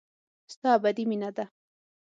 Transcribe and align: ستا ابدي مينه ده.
ستا 0.53 0.69
ابدي 0.77 1.03
مينه 1.09 1.29
ده. 1.37 1.45